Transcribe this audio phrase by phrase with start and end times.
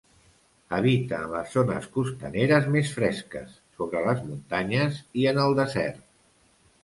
[0.75, 6.01] Habita en les zones costaneres més fresques, sobre les muntanyes i en el desert.